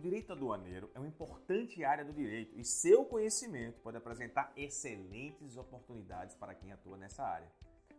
direito 0.00 0.32
aduaneiro 0.32 0.90
é 0.94 0.98
uma 0.98 1.06
importante 1.06 1.84
área 1.84 2.04
do 2.04 2.12
direito 2.12 2.58
e 2.58 2.64
seu 2.64 3.04
conhecimento 3.04 3.80
pode 3.82 3.98
apresentar 3.98 4.50
excelentes 4.56 5.56
oportunidades 5.56 6.34
para 6.34 6.54
quem 6.54 6.72
atua 6.72 6.96
nessa 6.96 7.22
área. 7.22 7.46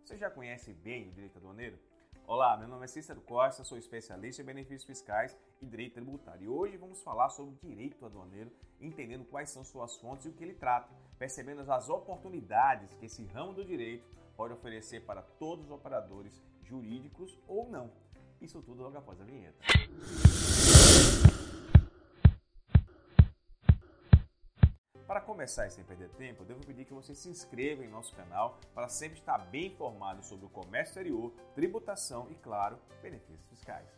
Você 0.03 0.17
já 0.17 0.29
conhece 0.29 0.73
bem 0.73 1.09
o 1.09 1.13
direito 1.13 1.37
aduaneiro? 1.37 1.77
Olá, 2.25 2.57
meu 2.57 2.67
nome 2.67 2.85
é 2.85 2.87
Cícero 2.87 3.21
Costa, 3.21 3.63
sou 3.63 3.77
especialista 3.77 4.41
em 4.41 4.45
benefícios 4.45 4.83
fiscais 4.83 5.37
e 5.61 5.65
direito 5.65 5.93
tributário. 5.93 6.43
E 6.43 6.47
hoje 6.47 6.75
vamos 6.75 7.01
falar 7.01 7.29
sobre 7.29 7.55
direito 7.61 8.05
aduaneiro, 8.05 8.51
entendendo 8.79 9.25
quais 9.25 9.49
são 9.49 9.63
suas 9.63 9.95
fontes 9.97 10.25
e 10.25 10.29
o 10.29 10.33
que 10.33 10.43
ele 10.43 10.53
trata, 10.53 10.89
percebendo 11.19 11.61
as 11.71 11.89
oportunidades 11.89 12.93
que 12.95 13.05
esse 13.05 13.25
ramo 13.25 13.53
do 13.53 13.63
direito 13.63 14.09
pode 14.35 14.53
oferecer 14.53 15.05
para 15.05 15.21
todos 15.21 15.65
os 15.65 15.71
operadores 15.71 16.41
jurídicos 16.63 17.37
ou 17.47 17.69
não. 17.69 17.91
Isso 18.41 18.61
tudo 18.61 18.81
logo 18.81 18.97
após 18.97 19.21
a 19.21 19.23
vinheta. 19.23 19.59
Para 25.11 25.19
começar 25.19 25.67
e 25.67 25.69
sem 25.69 25.83
perder 25.83 26.07
tempo, 26.11 26.45
devo 26.45 26.65
pedir 26.65 26.85
que 26.85 26.93
você 26.93 27.13
se 27.13 27.27
inscreva 27.27 27.83
em 27.83 27.89
nosso 27.89 28.15
canal 28.15 28.57
para 28.73 28.87
sempre 28.87 29.19
estar 29.19 29.39
bem 29.39 29.67
informado 29.67 30.23
sobre 30.23 30.45
o 30.45 30.49
comércio 30.49 30.91
exterior, 30.91 31.33
tributação 31.53 32.27
e, 32.31 32.35
claro, 32.35 32.79
benefícios 33.01 33.45
fiscais. 33.49 33.89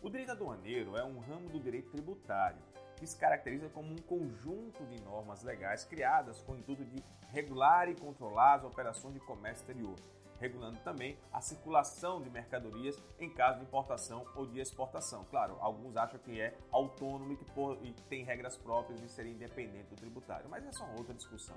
O 0.00 0.08
direito 0.08 0.30
aduaneiro 0.30 0.96
é 0.96 1.04
um 1.04 1.18
ramo 1.18 1.48
do 1.48 1.58
direito 1.58 1.90
tributário 1.90 2.62
que 2.94 3.04
se 3.08 3.16
caracteriza 3.16 3.68
como 3.70 3.92
um 3.92 3.98
conjunto 3.98 4.86
de 4.86 5.02
normas 5.02 5.42
legais 5.42 5.82
criadas 5.84 6.40
com 6.42 6.52
o 6.52 6.56
intuito 6.56 6.84
de 6.84 7.02
regular 7.36 7.86
e 7.90 7.94
controlar 7.94 8.54
as 8.54 8.64
operações 8.64 9.12
de 9.12 9.20
comércio 9.20 9.60
exterior, 9.60 9.94
regulando 10.40 10.78
também 10.78 11.18
a 11.30 11.42
circulação 11.42 12.22
de 12.22 12.30
mercadorias 12.30 12.98
em 13.20 13.28
caso 13.28 13.58
de 13.58 13.66
importação 13.66 14.24
ou 14.34 14.46
de 14.46 14.58
exportação. 14.58 15.22
Claro, 15.24 15.58
alguns 15.60 15.98
acham 15.98 16.18
que 16.18 16.40
é 16.40 16.56
autônomo 16.72 17.34
e 17.82 17.92
que 17.92 18.02
tem 18.04 18.24
regras 18.24 18.56
próprias 18.56 19.02
de 19.02 19.08
ser 19.10 19.26
independente 19.26 19.90
do 19.90 19.96
tributário, 19.96 20.48
mas 20.48 20.64
essa 20.64 20.82
é 20.82 20.86
uma 20.86 20.96
outra 20.96 21.12
discussão. 21.12 21.56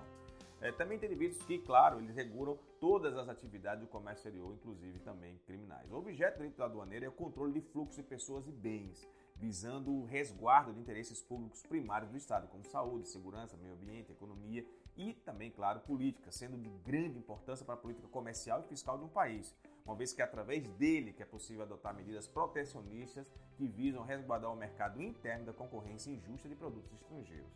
É, 0.60 0.74
também 0.74 1.00
tem 1.00 1.10
indivíduos 1.10 1.42
que, 1.46 1.58
claro, 1.60 2.02
eles 2.02 2.14
regulam 2.14 2.60
todas 2.82 3.16
as 3.16 3.30
atividades 3.30 3.82
do 3.82 3.88
comércio 3.88 4.28
exterior, 4.28 4.54
inclusive 4.54 5.00
também 5.00 5.38
criminais. 5.46 5.90
O 5.90 5.96
objeto 5.96 6.34
do 6.34 6.38
direito 6.40 6.62
aduaneiro 6.62 7.06
é 7.06 7.08
o 7.08 7.14
controle 7.14 7.54
de 7.54 7.62
fluxo 7.62 7.96
de 7.96 8.04
pessoas 8.04 8.46
e 8.46 8.52
bens, 8.52 9.08
visando 9.38 9.90
o 9.90 10.04
resguardo 10.04 10.74
de 10.74 10.82
interesses 10.82 11.22
públicos 11.22 11.64
primários 11.64 12.12
do 12.12 12.18
Estado, 12.18 12.50
como 12.50 12.66
saúde, 12.66 13.08
segurança, 13.08 13.56
meio 13.56 13.74
ambiente, 13.74 14.12
economia 14.12 14.66
e 15.00 15.14
também, 15.14 15.50
claro, 15.50 15.80
política, 15.80 16.30
sendo 16.30 16.58
de 16.58 16.70
grande 16.84 17.18
importância 17.18 17.66
para 17.66 17.76
a 17.76 17.78
política 17.78 18.08
comercial 18.10 18.60
e 18.60 18.68
fiscal 18.68 18.98
de 18.98 19.06
um 19.06 19.08
país, 19.08 19.56
uma 19.86 19.96
vez 19.96 20.12
que 20.12 20.22
é 20.22 20.26
através 20.26 20.68
dele 20.72 21.14
que 21.14 21.24
é 21.24 21.26
possível 21.26 21.64
adotar 21.64 21.96
medidas 21.96 22.28
protecionistas 22.28 23.32
que 23.56 23.66
visam 23.66 24.04
resguardar 24.04 24.52
o 24.52 24.58
mercado 24.58 25.02
interno 25.02 25.46
da 25.46 25.54
concorrência 25.54 26.12
injusta 26.12 26.50
de 26.50 26.56
produtos 26.56 26.92
estrangeiros. 26.92 27.50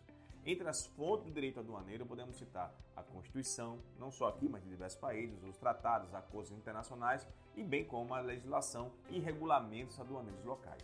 Entre 0.45 0.67
as 0.67 0.86
fontes 0.86 1.25
do 1.25 1.33
direito 1.33 1.59
aduaneiro, 1.59 2.05
podemos 2.05 2.38
citar 2.38 2.73
a 2.95 3.03
Constituição, 3.03 3.77
não 3.99 4.09
só 4.09 4.30
aqui, 4.30 4.47
mas 4.47 4.64
de 4.64 4.69
diversos 4.69 4.99
países, 4.99 5.44
os 5.44 5.58
tratados, 5.58 6.14
acordos 6.14 6.52
internacionais 6.52 7.27
e 7.58 7.64
bem 7.64 7.83
como 7.83 8.14
a 8.14 8.21
legislação 8.21 8.91
e 9.09 9.19
regulamentos 9.19 9.99
aduaneiros 9.99 10.45
locais. 10.45 10.81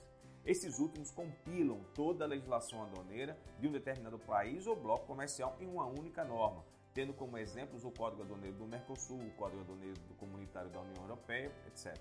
Esses 0.50 0.80
últimos 0.80 1.12
compilam 1.12 1.80
toda 1.94 2.26
a 2.26 2.28
legislação 2.28 2.82
aduaneira 2.82 3.38
de 3.60 3.68
um 3.68 3.72
determinado 3.72 4.18
país 4.18 4.66
ou 4.66 4.76
bloco 4.76 5.06
comercial 5.06 5.56
em 5.60 5.68
uma 5.68 5.86
única 5.86 6.26
norma, 6.26 6.66
tendo 6.92 7.14
como 7.14 7.38
exemplos 7.38 7.86
o 7.86 7.92
Código 7.92 8.24
Aduaneiro 8.24 8.58
do 8.58 8.66
Mercosul, 8.66 9.20
o 9.20 9.30
Código 9.34 9.62
Aduaneiro 9.62 10.00
do 10.08 10.16
Comunitário 10.16 10.72
da 10.72 10.82
União 10.82 11.04
Europeia, 11.04 11.52
etc. 11.68 11.96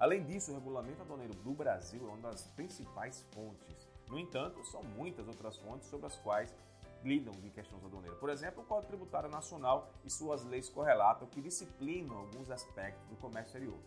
Além 0.00 0.24
disso, 0.24 0.50
o 0.50 0.54
Regulamento 0.56 1.00
Aduaneiro 1.02 1.32
do 1.34 1.52
Brasil 1.52 2.00
é 2.08 2.10
uma 2.10 2.32
das 2.32 2.48
principais 2.48 3.24
fontes. 3.32 3.88
No 4.08 4.18
entanto, 4.18 4.64
são 4.64 4.82
muitas 4.82 5.28
outras 5.28 5.56
fontes 5.56 5.88
sobre 5.88 6.06
as 6.06 6.16
quais 6.16 6.52
lidam 7.04 7.34
de 7.34 7.50
questões 7.50 7.84
aduaneiras. 7.84 8.18
Por 8.18 8.30
exemplo, 8.30 8.64
o 8.64 8.66
Código 8.66 8.88
Tributário 8.88 9.30
Nacional 9.30 9.92
e 10.04 10.10
suas 10.10 10.42
leis 10.42 10.68
correlatas 10.68 11.28
que 11.28 11.40
disciplinam 11.40 12.18
alguns 12.18 12.50
aspectos 12.50 13.06
do 13.08 13.14
comércio 13.14 13.58
exterior. 13.58 13.78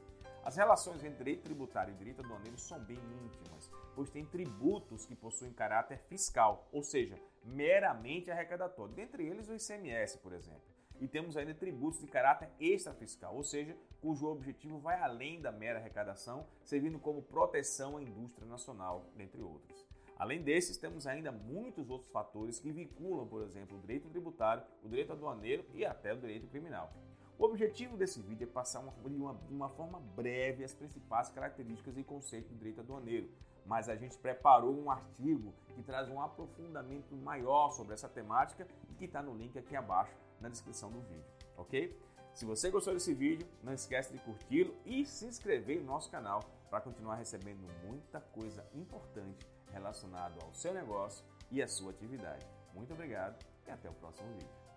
As 0.50 0.56
relações 0.56 1.04
entre 1.04 1.20
direito 1.20 1.44
tributário 1.44 1.94
e 1.94 1.96
direito 1.96 2.22
aduaneiro 2.24 2.58
são 2.58 2.80
bem 2.80 2.98
íntimas, 2.98 3.70
pois 3.94 4.10
tem 4.10 4.26
tributos 4.26 5.06
que 5.06 5.16
possuem 5.16 5.54
caráter 5.54 6.00
fiscal, 6.10 6.68
ou 6.72 6.82
seja, 6.82 7.20
meramente 7.46 8.32
arrecadatório, 8.32 8.96
dentre 8.96 9.24
eles 9.24 9.48
o 9.48 9.54
ICMS, 9.54 10.18
por 10.18 10.34
exemplo. 10.34 10.64
E 11.00 11.08
temos 11.08 11.38
ainda 11.38 11.54
tributos 11.54 12.00
de 12.00 12.08
caráter 12.08 12.50
extrafiscal, 12.60 13.36
ou 13.36 13.44
seja, 13.44 13.78
cujo 14.02 14.26
objetivo 14.26 14.80
vai 14.80 15.00
além 15.00 15.40
da 15.40 15.52
mera 15.52 15.78
arrecadação, 15.78 16.48
servindo 16.64 16.98
como 16.98 17.22
proteção 17.22 17.98
à 17.98 18.02
indústria 18.02 18.48
nacional, 18.48 19.06
dentre 19.16 19.44
outros. 19.44 19.86
Além 20.18 20.42
desses, 20.42 20.78
temos 20.78 21.06
ainda 21.06 21.32
muitos 21.32 21.92
outros 21.92 22.10
fatores 22.10 22.58
que 22.58 22.72
vinculam, 22.72 23.28
por 23.28 23.44
exemplo, 23.44 23.78
o 23.78 23.82
direito 23.82 24.10
tributário, 24.10 24.64
o 24.84 24.90
direito 24.90 25.14
aduaneiro 25.14 25.64
e 25.76 25.86
até 25.86 26.12
o 26.12 26.20
direito 26.20 26.48
criminal. 26.48 26.92
O 27.40 27.46
objetivo 27.46 27.96
desse 27.96 28.22
vídeo 28.22 28.44
é 28.44 28.52
passar 28.52 28.82
uma, 28.82 28.92
de, 28.92 29.16
uma, 29.16 29.34
de 29.34 29.54
uma 29.54 29.70
forma 29.70 29.98
breve 30.14 30.62
as 30.62 30.74
principais 30.74 31.30
características 31.30 31.98
e 31.98 32.04
conceitos 32.04 32.52
do 32.52 32.58
direito 32.58 32.82
aduaneiro, 32.82 33.30
mas 33.66 33.88
a 33.88 33.96
gente 33.96 34.18
preparou 34.18 34.78
um 34.78 34.92
artigo 34.92 35.54
que 35.74 35.82
traz 35.82 36.10
um 36.10 36.20
aprofundamento 36.20 37.16
maior 37.16 37.72
sobre 37.72 37.94
essa 37.94 38.10
temática 38.10 38.68
e 38.90 38.94
que 38.96 39.06
está 39.06 39.22
no 39.22 39.34
link 39.34 39.58
aqui 39.58 39.74
abaixo 39.74 40.14
na 40.42 40.50
descrição 40.50 40.92
do 40.92 41.00
vídeo, 41.00 41.24
ok? 41.56 41.98
Se 42.34 42.44
você 42.44 42.70
gostou 42.70 42.94
desse 42.94 43.14
vídeo, 43.14 43.48
não 43.64 43.74
esquece 43.74 44.12
de 44.12 44.20
curti-lo 44.20 44.76
e 44.86 45.06
se 45.06 45.26
inscrever 45.26 45.80
no 45.80 45.86
nosso 45.86 46.12
canal 46.12 46.44
para 46.70 46.82
continuar 46.82 47.16
recebendo 47.16 47.66
muita 47.86 48.20
coisa 48.20 48.66
importante 48.76 49.48
relacionada 49.72 50.44
ao 50.44 50.54
seu 50.54 50.74
negócio 50.74 51.24
e 51.50 51.62
à 51.62 51.68
sua 51.70 51.92
atividade. 51.92 52.46
Muito 52.74 52.94
obrigado 52.94 53.42
e 53.66 53.72
até 53.72 53.90
o 53.90 53.94
próximo 53.94 54.28
vídeo. 54.34 54.69